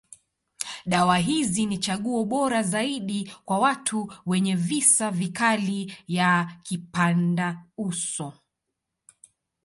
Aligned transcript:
Dawa 0.85 1.17
hizi 1.17 1.65
ni 1.65 1.77
chaguo 1.77 2.25
bora 2.25 2.63
zaidi 2.63 3.31
kwa 3.45 3.59
watu 3.59 4.13
wenye 4.25 4.55
visa 4.55 5.11
vikali 5.11 5.95
ya 6.07 6.51
kipandauso. 6.63 8.33